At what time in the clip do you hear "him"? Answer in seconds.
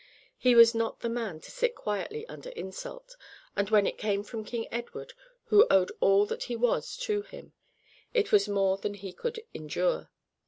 7.21-7.53